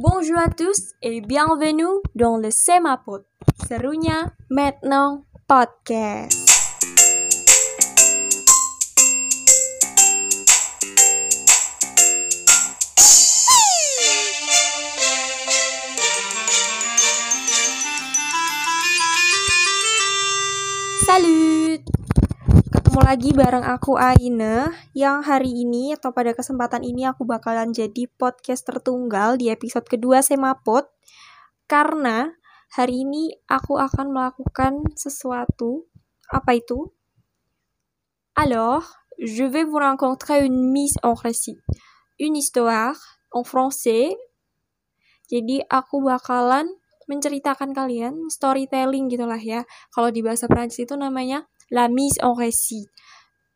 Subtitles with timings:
[0.00, 1.82] Bonjour à tous et bienvenue
[2.14, 3.24] dans le Semapod.
[3.68, 6.47] Serunya maintenant podcast.
[23.08, 28.68] Lagi bareng aku Aina yang hari ini atau pada kesempatan ini aku bakalan jadi podcast
[28.68, 30.84] tertunggal di episode kedua Semapot
[31.64, 32.36] karena
[32.68, 35.88] hari ini aku akan melakukan sesuatu
[36.28, 36.92] apa itu?
[38.36, 38.84] Alors,
[39.16, 41.56] je vais vous rencontrer une mise en récit,
[42.20, 43.00] une histoire
[43.32, 44.12] en français.
[45.32, 46.68] Jadi aku bakalan
[47.08, 49.64] menceritakan kalian storytelling gitulah ya.
[49.96, 52.88] Kalau di bahasa Prancis itu namanya la mise en récit.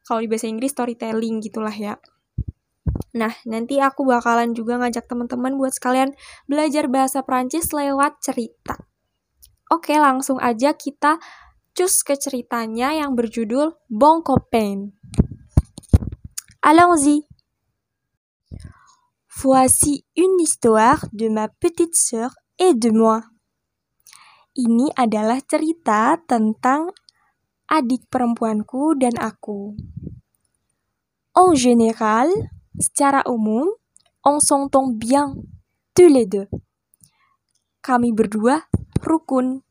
[0.02, 1.96] Kalau di bahasa Inggris storytelling gitulah ya.
[3.12, 6.16] Nah, nanti aku bakalan juga ngajak teman-teman buat sekalian
[6.48, 8.80] belajar bahasa Prancis lewat cerita.
[9.68, 11.20] Oke, langsung aja kita
[11.72, 14.92] cus ke ceritanya yang berjudul Bon Copain.
[16.60, 17.24] Allons-y.
[19.42, 23.24] Voici une histoire de ma petite sœur et de moi.
[24.52, 26.92] Ini adalah cerita tentang
[27.68, 29.76] adik perempuanku dan aku.
[31.32, 32.28] En général,
[32.76, 33.68] secara umum,
[34.24, 35.34] on s'entend bien
[35.94, 36.48] tous les deux.
[37.82, 38.62] Kami berdua
[39.02, 39.62] rukun.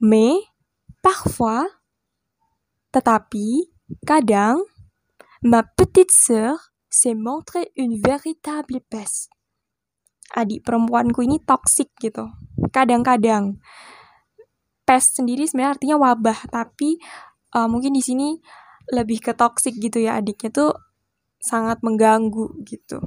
[0.00, 0.32] Mais,
[1.04, 1.68] parfois,
[2.92, 3.68] tetapi,
[4.06, 4.64] kadang,
[5.44, 9.28] ma petite sœur s'est montrée une véritable peste.
[10.30, 12.30] Adik perempuanku ini toksik gitu
[12.70, 13.58] kadang-kadang
[14.90, 16.98] pest sendiri sebenarnya artinya wabah tapi
[17.54, 18.34] uh, mungkin di sini
[18.90, 20.74] lebih ke toxic gitu ya adiknya tuh
[21.38, 22.98] sangat mengganggu gitu.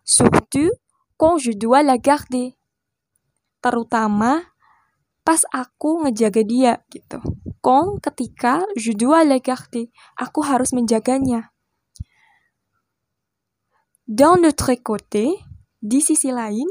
[0.00, 0.72] Surtout
[1.20, 2.56] quand je dois la garder
[3.60, 4.48] terutama
[5.20, 7.20] pas aku ngejaga dia gitu.
[7.60, 11.52] Quand ketika je dois la garder aku harus menjaganya.
[14.08, 15.36] Dans notre côté
[15.84, 16.64] di sisi lain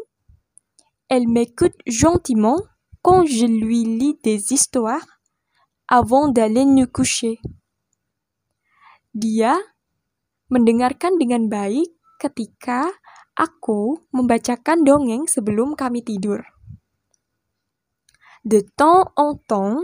[1.09, 2.57] Elle m'écoute gentiment
[3.03, 5.05] quand je lui lis des histoires
[5.91, 7.37] avant d'aller nous coucher.
[9.13, 9.59] Dia
[10.47, 12.87] mendengarkan dengan baik ketika
[13.35, 16.41] aku membacakan dongeng sebelum kami tidur.
[18.47, 19.83] De temps en temps,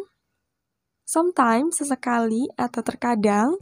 [1.04, 3.54] sometimes sesekali atau terkadang,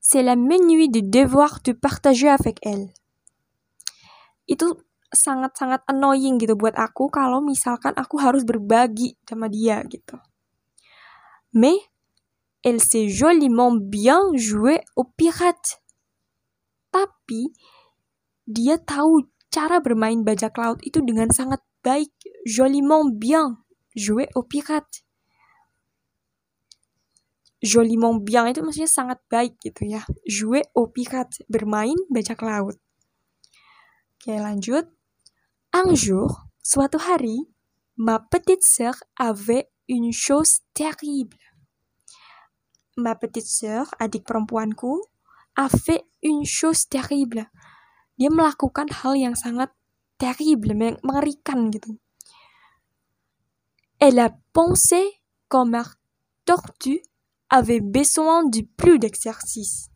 [0.00, 2.92] c'est la nuit de devoir de partager avec elle.
[4.48, 10.20] Itu sangat-sangat annoying gitu buat aku kalau misalkan aku harus berbagi sama dia gitu.
[11.52, 11.76] Mais
[12.64, 15.80] elle s'est joliment bien joué au pirate.
[16.92, 17.52] Tapi
[18.48, 22.12] dia tahu cara bermain bajak laut itu dengan sangat baik,
[22.44, 23.56] joliment bien
[23.96, 25.04] joué au pirate.
[27.58, 30.06] Joliment bien itu maksudnya sangat baik gitu ya.
[30.22, 32.78] Jouer au pirate, bermain bajak laut.
[34.18, 34.97] Oke lanjut.
[35.72, 37.46] Un jour, suatu hari,
[37.96, 41.36] ma petite sœur avait une chose terrible.
[42.96, 45.04] Ma petite sœur, adik perempuanku,
[45.56, 47.50] a fait une chose terrible.
[48.18, 49.68] Dia melakukan hal yang sangat
[50.16, 50.72] terrible,
[51.04, 52.00] mengerikan gitu.
[54.00, 55.84] Elle a pensé comme ma
[56.44, 57.02] tortue
[57.50, 59.90] avait besoin de plus d'exercice.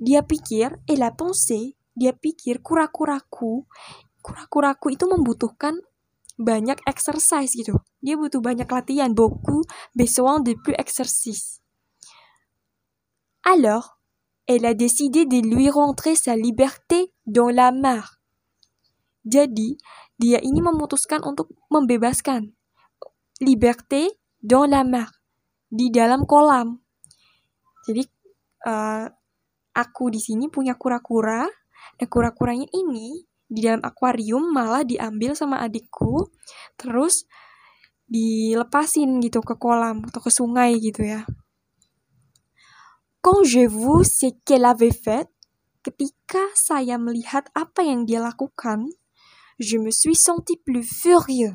[0.00, 3.68] Dia pikir, elle a pensé dia pikir kura-kuraku
[4.22, 5.82] kura-kuraku itu membutuhkan
[6.38, 7.82] banyak exercise gitu.
[8.00, 9.10] Dia butuh banyak latihan.
[9.12, 11.60] Beaucoup besoin de plus exercice.
[13.42, 13.98] Alors,
[14.46, 18.22] elle a décidé de lui rentrer sa liberté dans la mare.
[19.26, 19.78] Jadi,
[20.18, 22.54] dia ini memutuskan untuk membebaskan
[23.42, 24.10] liberté
[24.42, 25.10] dans la mare
[25.70, 26.78] di dalam kolam.
[27.86, 28.02] Jadi,
[28.66, 29.06] uh,
[29.74, 31.46] aku di sini punya kura-kura
[32.00, 33.22] Nah, kura-kuranya ini
[33.52, 36.32] di dalam akuarium malah diambil sama adikku,
[36.80, 37.28] terus
[38.08, 41.24] dilepasin gitu ke kolam atau ke sungai gitu ya.
[43.22, 45.30] Quand je vu ce qu'elle avait fait,
[45.86, 48.90] ketika saya melihat apa yang dia lakukan,
[49.62, 51.54] je me suis senti plus furieux.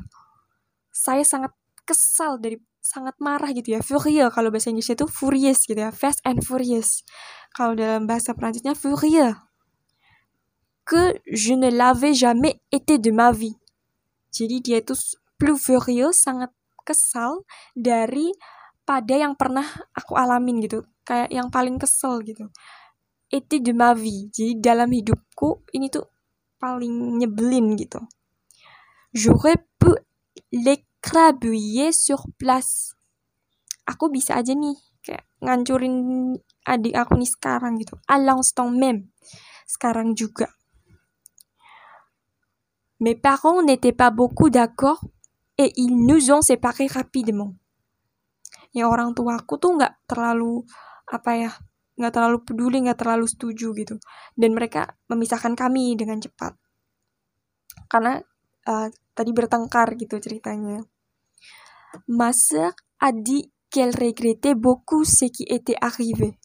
[0.88, 1.52] Saya sangat
[1.84, 3.84] kesal dari sangat marah gitu ya.
[3.84, 5.92] Furieux kalau bahasa Inggrisnya itu furious gitu ya.
[5.92, 7.04] Fast and furious.
[7.52, 9.36] Kalau dalam bahasa Prancisnya furieux
[10.88, 13.52] que je ne l'avais jamais été de ma vie.
[14.32, 14.96] Jadi dia itu
[15.36, 16.48] furieux, sangat
[16.88, 17.44] kesal
[17.76, 18.32] dari
[18.88, 20.88] pada yang pernah aku alamin gitu.
[21.04, 22.48] Kayak yang paling kesel gitu.
[23.28, 24.32] Été de ma vie.
[24.32, 26.08] Jadi dalam hidupku ini tuh
[26.56, 28.00] paling nyebelin gitu.
[29.12, 29.92] J'aurais pu
[30.52, 32.96] l'écrabouiller sur place.
[33.84, 35.96] Aku bisa aja nih kayak ngancurin
[36.64, 37.96] adik aku nih sekarang gitu.
[38.08, 39.12] À l'instant même.
[39.68, 40.57] Sekarang juga.
[42.98, 45.00] Mes parents n'étaient pas beaucoup d'accord
[45.56, 47.54] et ils nous ont séparés rapidement.
[48.74, 50.66] Ya orang tua aku tuh nggak terlalu
[51.08, 51.50] apa ya
[51.98, 53.96] nggak terlalu peduli nggak terlalu setuju gitu.
[54.34, 56.58] Dan mereka memisahkan kami dengan cepat.
[57.86, 58.18] Karena
[58.66, 60.82] uh, tadi bertengkar gitu ceritanya.
[62.10, 66.36] Ma sœur a dit qu'elle regrettait beaucoup ce qui était arrivé.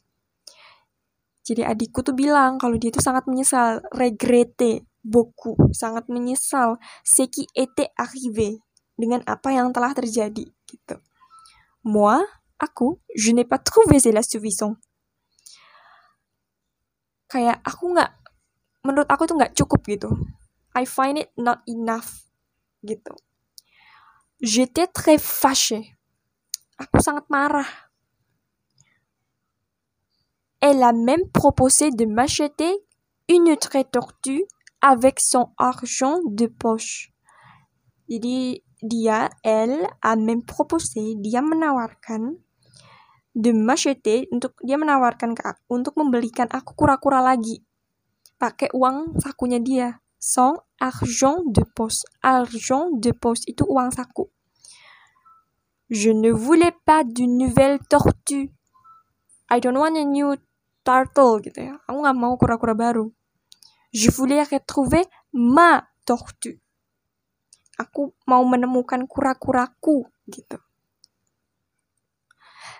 [1.43, 7.91] Jadi adikku tuh bilang kalau dia tuh sangat menyesal regrette beaucoup sangat menyesal qui était
[7.99, 8.59] arrivé
[8.95, 10.97] dengan apa yang telah terjadi gitu.
[11.83, 12.23] Moi
[12.57, 14.79] aku je n'ai pas trouvé cela suffisant
[17.33, 18.13] kayak aku nggak
[18.85, 20.09] menurut aku tuh nggak cukup gitu.
[20.77, 22.29] I find it not enough
[22.85, 23.17] gitu.
[24.43, 25.97] J'étais très fâchée.
[26.77, 27.69] Aku sangat marah.
[30.59, 32.71] Elle a même proposé de m'acheter
[33.29, 34.43] une autre tortue
[34.83, 37.15] avec son argent de poche.
[38.11, 42.35] Jadi dia elle a même proposé dia menawarkan
[43.31, 47.63] de m'acheter untuk dia menawarkan ke aku, untuk membelikan aku kura-kura lagi.
[48.35, 50.03] Pakai uang sakunya dia.
[50.19, 52.03] Son argent de poche.
[52.19, 54.27] Argent de poche itu uang saku.
[55.87, 58.51] Je ne voulais pas d'une nouvelle tortue
[59.51, 60.35] I don't want a new
[60.83, 61.79] turtle gitu ya.
[61.87, 63.15] Aku nggak mau kura-kura baru
[63.93, 66.59] je voulais retrouver ma tortue
[67.77, 70.57] aku mau menemukan kura-kuraku gitu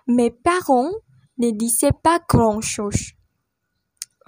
[0.07, 0.91] mes parents
[1.37, 3.13] ne disaient pas grand chose.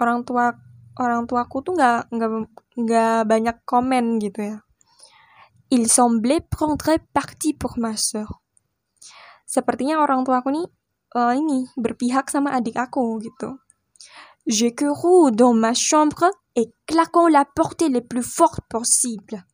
[0.00, 0.52] Orang tua
[0.96, 2.30] orang tuaku tuh nggak nggak
[2.76, 4.58] nggak banyak komen gitu ya.
[5.70, 8.40] Il semblait prendre parti pour ma sœur.
[9.46, 10.66] Sepertinya orang tuaku nih
[11.16, 13.58] uh, ini berpihak sama adik aku gitu.
[14.46, 19.44] J'ai couru dans ma chambre et claquant la porte le plus fort possible.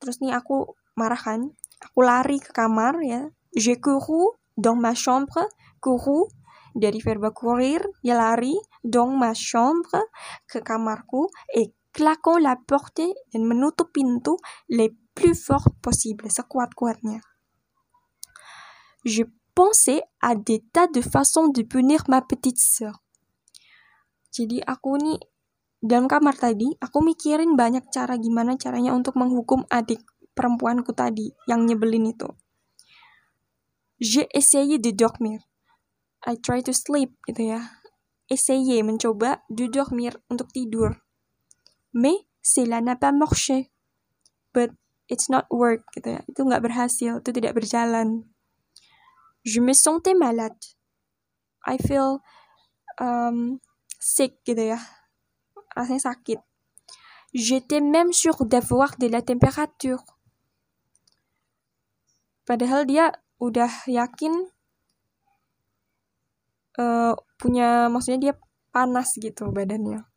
[0.00, 3.30] Terus nih aku aku lari ke kamar ya.
[3.54, 5.46] J'ai couru dans ma chambre,
[5.80, 6.26] couru,
[6.74, 10.02] dari verba courir, ya lari, dans ma chambre,
[10.50, 14.34] ke kamarku, et claquant la porte, dan menutup pintu,
[14.68, 17.20] les plus fort possible, sekuat-kuatnya.
[19.04, 19.22] Je
[19.54, 23.02] pensais à des tas de façons de punir ma petite sœur.
[24.28, 25.20] Jadi aku nih
[25.78, 30.02] dalam kamar tadi, aku mikirin banyak cara gimana caranya untuk menghukum adik
[30.34, 32.26] perempuanku tadi yang nyebelin itu.
[33.98, 35.42] J'ai essayé de dormir.
[36.26, 37.78] I try to sleep gitu ya.
[38.30, 40.98] Essayer, mencoba de dormir untuk tidur.
[41.94, 43.70] Mais cela n'a pas marché.
[44.54, 44.74] But
[45.10, 46.20] it's not work gitu ya.
[46.26, 48.26] Itu nggak berhasil, itu tidak berjalan.
[49.46, 50.78] Je me sentais malade.
[51.66, 52.22] I feel
[52.98, 53.58] um,
[53.98, 54.80] sick gitu ya.
[55.74, 56.40] Rasanya sakit.
[57.34, 60.00] J'étais même sûr d'avoir de la température.
[62.48, 64.32] Padahal dia udah yakin
[66.80, 68.34] uh, punya maksudnya dia
[68.72, 70.08] panas gitu badannya.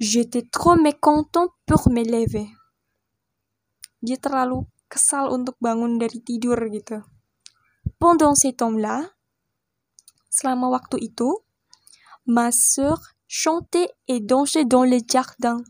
[0.00, 2.48] J'étais trop mécontent pour me lever.
[4.00, 7.04] Dia terlalu kesal untuk bangun dari tidur gitu.
[8.00, 9.12] Pendant ces temps-là,
[10.30, 11.42] selama waktu itu,
[12.24, 15.60] ma sœur chantait et dansait dans le jardin.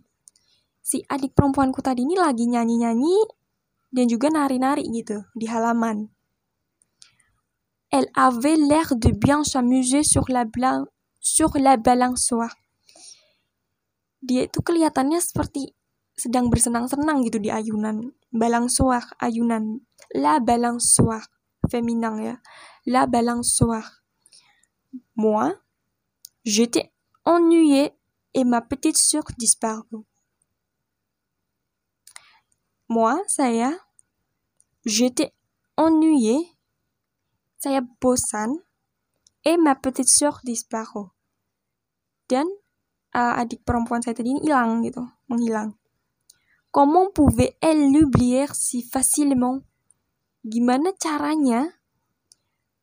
[0.84, 3.16] Si adik perempuanku tadi ini lagi nyanyi-nyanyi
[3.90, 6.12] dan juga nari-nari gitu di halaman.
[7.90, 10.46] Elle avait l'air de bien s'amuser sur la
[11.18, 12.54] sur la balançoire.
[14.22, 15.74] Dia itu kelihatannya seperti
[16.14, 18.12] sedang bersenang-senang gitu di ayunan.
[18.30, 19.80] Balançoire, ayunan.
[20.14, 21.26] La balançoire,
[21.66, 22.34] féminin ya.
[22.86, 23.99] La balançoire.
[25.20, 25.52] Moi,
[26.48, 26.88] j'étais
[27.26, 27.92] ennuyée
[28.32, 30.08] et ma petite sœur disparut.
[32.88, 33.76] Moi, saya,
[34.86, 35.36] j'étais
[35.76, 36.40] ennuyée,
[37.58, 38.64] saya bosan,
[39.44, 41.12] et ma petite sœur disparut.
[42.24, 42.48] Dan
[43.12, 45.76] uh, adik perempuan saya tadi ini hilang gitu, menghilang.
[46.72, 49.60] Comment pouvait-elle l'oublier si facilement?
[50.48, 51.76] Gimana caranya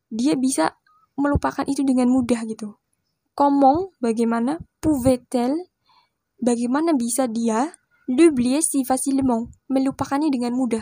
[0.06, 0.78] dia bisa
[1.18, 2.78] melupakan itu dengan mudah gitu?
[3.34, 5.58] Comment, bagaimana, pouvait-elle,
[6.38, 7.74] bagaimana bisa dia
[8.08, 9.52] L'oublier si facilement.
[9.68, 10.80] Melupakannya dengan mudah.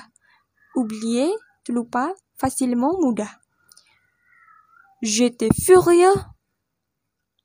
[0.79, 1.35] Oublier,
[1.67, 3.43] lupa, facilement, mudah.
[5.03, 6.15] J'étais furieux.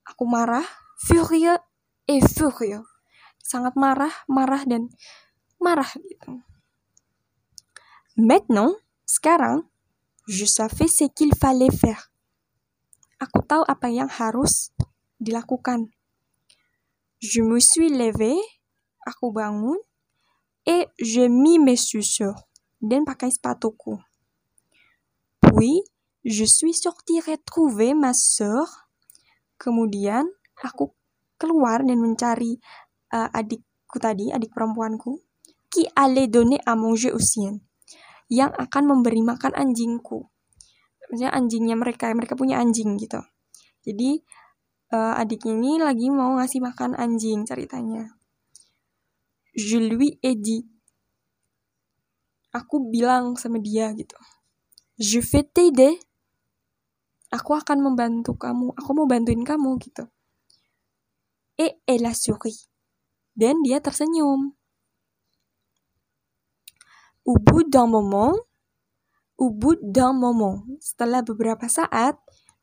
[0.05, 0.63] Aku marah.
[1.10, 1.57] Furieux
[2.05, 2.86] et furieux.
[3.41, 4.86] Sangat marah, marah dan
[5.57, 6.45] marah gitu.
[8.21, 8.77] Maintenant,
[9.10, 9.65] sekarang,
[10.29, 12.11] je savais ce qu'il fallait faire.
[13.22, 14.74] Aku tahu apa yang harus
[15.22, 15.94] dilakukan.
[17.22, 18.34] Je me suis levé,
[19.06, 19.78] aku bangun,
[20.66, 22.34] et je mis mes chaussures,
[22.82, 24.01] dan pakai sepatuku.
[25.38, 25.86] Puis,
[26.25, 28.66] je suis sorti retrouver ma sœur.
[29.62, 30.25] Kemudian,
[30.58, 30.90] aku
[31.38, 32.58] keluar dan mencari
[33.13, 35.22] uh, adikku tadi, adik perempuanku,
[35.70, 37.62] qui allait donner à manger aux siens,
[38.34, 40.25] yang akan memberi makan anjingku.
[41.12, 43.20] Maksudnya anjingnya mereka, mereka punya anjing gitu.
[43.84, 44.24] Jadi,
[44.96, 48.15] uh, adiknya ini lagi mau ngasih makan anjing ceritanya.
[49.51, 50.63] Je lui ai dit.
[52.56, 54.15] Aku bilang sama dia gitu.
[54.96, 56.00] Je vais t'aider.
[57.32, 58.72] Aku akan membantu kamu.
[58.80, 60.08] Aku mau bantuin kamu gitu.
[61.60, 62.56] Et elle a souri.
[63.36, 64.56] Dan dia tersenyum.
[67.24, 68.36] Au bout d'un moment,
[69.41, 72.13] au bout d'un moment, setelah beberapa saat,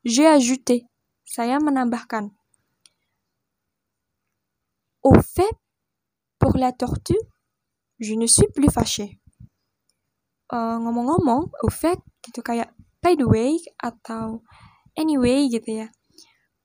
[0.07, 0.87] j'ai ajouté
[1.27, 2.31] saya menambahkan.
[5.03, 5.59] Au fait,
[6.39, 7.19] pour la tortue,
[7.99, 9.19] je ne suis plus fâché.
[10.55, 12.71] Uh, ngomong-ngomong, au fait, gitu kayak
[13.03, 14.47] by the way atau
[14.95, 15.91] anyway gitu ya.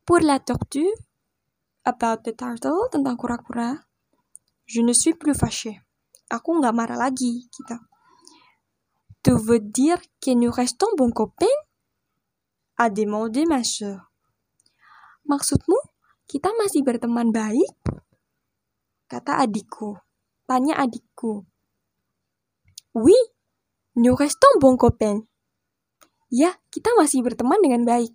[0.05, 0.93] Pour la tortue,
[1.89, 3.82] about the turtle, tentang kura-kura,
[4.70, 5.82] je ne suis plus fâché.
[6.29, 7.75] Aku nggak marah lagi, gitu.
[9.24, 11.58] Tu veux dire que nous restons bons copains?
[12.75, 14.12] A demandé ma soeur.
[15.24, 15.80] Maksudmu,
[16.27, 17.72] kita masih berteman baik?
[19.08, 19.96] Kata adikku.
[20.44, 21.48] Tanya adikku.
[22.92, 23.15] Oui,
[23.96, 25.24] nous restons bons copains.
[26.27, 28.12] Ya, kita masih berteman dengan baik.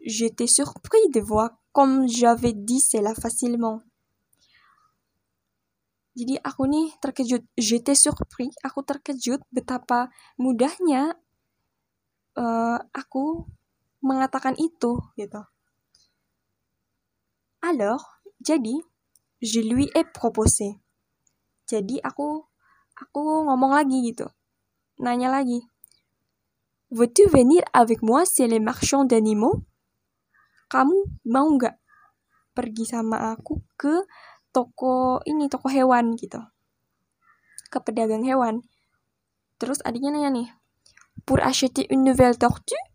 [0.00, 3.82] J'étais surpris de voir comme j'avais dit cela facilement.
[6.18, 7.46] Jadi aku nih terkejut.
[7.54, 11.14] J'étais surpris, aku terkejut betapa mudahnya
[12.34, 13.46] uh, aku
[14.02, 15.42] mengatakan itu gitu.
[17.62, 18.82] Alors, jadi
[19.38, 20.82] je lui ai proposé.
[21.70, 22.42] Jadi aku
[22.98, 24.26] aku ngomong lagi gitu.
[24.98, 25.62] Nanya lagi.
[26.90, 29.62] Veux-tu venir avec moi chez les marchands d'animaux?
[30.66, 30.98] Kamu
[31.30, 31.78] mau nggak
[32.58, 34.02] pergi sama aku ke
[34.58, 36.42] toko ini, toko hewan gitu.
[37.70, 38.66] Ke pedagang hewan.
[39.62, 40.48] Terus adiknya nanya nih,
[41.22, 42.88] pour acheter une nouvelle tortue?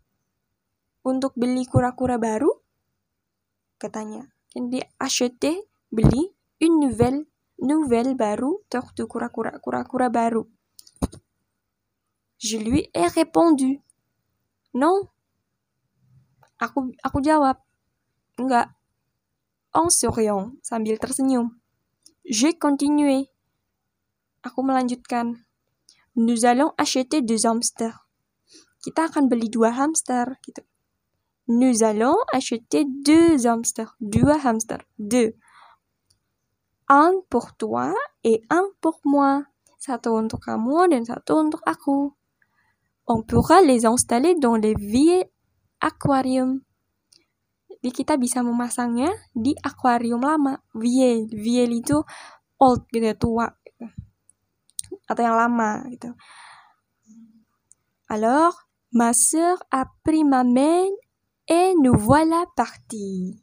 [1.04, 2.48] untuk beli kura-kura baru?
[3.76, 4.24] Katanya.
[4.56, 5.60] Jadi acheter,
[5.92, 6.32] beli,
[6.64, 7.28] une nouvelle,
[7.60, 10.48] nouvelle baru, tortue kura-kura, kura-kura baru.
[12.40, 13.80] Je lui ai répondu.
[14.74, 15.06] Non.
[16.58, 17.56] Aku aku jawab.
[18.36, 18.72] Enggak.
[19.74, 21.50] En souriant, sambil tersenyum.
[22.24, 23.26] J'ai continué.
[24.46, 25.34] Aku melanjutkan.
[26.14, 28.06] Nous allons acheter deux hamsters.
[28.78, 30.62] Kita akan beli dua hamster gitu.
[31.50, 33.98] Nous allons acheter deux hamsters.
[33.98, 34.86] Deux hamsters.
[34.96, 35.34] Deux.
[36.86, 37.90] Un pour toi
[38.22, 39.50] et un pour moi.
[39.82, 42.14] Satu untuk kamu dan satu untuk aku.
[43.10, 45.28] On pourra les installer dans les vieilles
[45.82, 46.62] aquarium.
[47.84, 50.56] Jadi kita bisa memasangnya di akuarium lama.
[50.72, 51.28] Vieil.
[51.28, 52.00] Vieil itu
[52.56, 53.52] old gitu tua.
[53.60, 53.84] Gitu.
[55.04, 56.16] Atau yang lama gitu.
[58.08, 58.56] Alors,
[58.88, 60.88] ma sœur a pris ma main
[61.44, 63.36] Et nous voilà partis.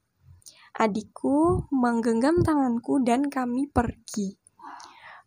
[0.73, 4.41] Adikku menggenggam tanganku dan kami pergi.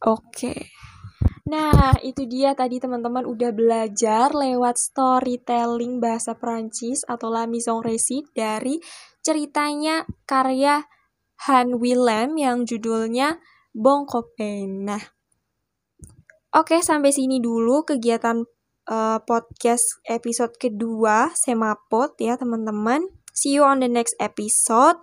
[0.03, 0.75] Oke.
[1.45, 8.25] Nah, itu dia tadi teman-teman udah belajar lewat storytelling bahasa Prancis atau La Maison Récit
[8.33, 8.81] dari
[9.21, 10.89] ceritanya karya
[11.45, 13.45] Han Willem yang judulnya
[13.77, 14.89] Bon Copain.
[14.89, 15.05] Nah,
[16.57, 18.41] oke sampai sini dulu kegiatan
[18.89, 23.05] uh, podcast episode kedua Semapot ya teman-teman.
[23.37, 24.97] See you on the next episode.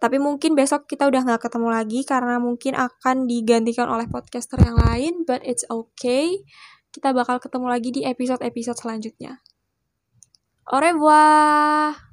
[0.00, 4.80] Tapi mungkin besok kita udah nggak ketemu lagi karena mungkin akan digantikan oleh podcaster yang
[4.80, 6.40] lain, but it's okay.
[6.88, 9.44] Kita bakal ketemu lagi di episode-episode selanjutnya.
[10.72, 12.09] Au revoir!